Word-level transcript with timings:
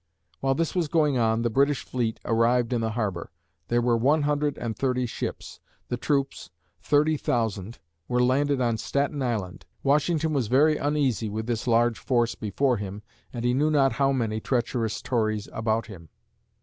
While 0.39 0.55
this 0.55 0.73
was 0.73 0.87
going 0.87 1.19
on, 1.19 1.43
the 1.43 1.49
British 1.51 1.85
fleet 1.85 2.19
arrived 2.25 2.73
in 2.73 2.81
the 2.81 2.89
harbor. 2.93 3.29
There 3.67 3.83
were 3.83 3.95
one 3.95 4.23
hundred 4.23 4.57
and 4.57 4.75
thirty 4.75 5.05
ships. 5.05 5.59
The 5.89 5.95
troops 5.97 6.49
30,000 6.81 7.77
were 8.07 8.23
landed 8.23 8.59
on 8.59 8.79
Staten 8.79 9.21
Island. 9.21 9.67
Washington 9.83 10.33
was 10.33 10.47
very 10.47 10.75
uneasy 10.77 11.29
with 11.29 11.45
this 11.45 11.67
large 11.67 11.99
force 11.99 12.33
before 12.33 12.77
him 12.77 13.03
and 13.31 13.45
he 13.45 13.53
knew 13.53 13.69
not 13.69 13.91
how 13.91 14.11
many 14.11 14.39
treacherous 14.39 15.03
Tories 15.03 15.47
about 15.53 15.85
him. 15.85 16.09